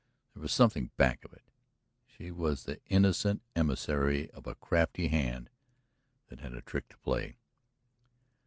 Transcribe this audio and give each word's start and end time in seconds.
There 0.33 0.41
was 0.41 0.51
something 0.51 0.89
back 0.97 1.23
of 1.23 1.31
it; 1.31 1.43
she 2.07 2.31
was 2.31 2.63
the 2.63 2.81
innocent 2.87 3.43
emissary 3.55 4.31
of 4.31 4.47
a 4.47 4.55
crafty 4.55 5.09
hand 5.09 5.51
that 6.29 6.39
had 6.39 6.55
a 6.55 6.63
trick 6.63 6.89
to 6.89 6.97
play. 6.97 7.37